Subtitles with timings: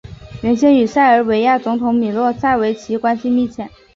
[0.41, 3.69] 原先与塞尔维亚总统米洛塞维奇关系密切。